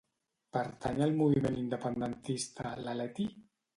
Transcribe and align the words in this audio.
Pertany 0.55 1.01
al 1.07 1.13
moviment 1.19 1.59
independentista 1.65 2.73
la 2.89 2.97
Leti? 3.03 3.29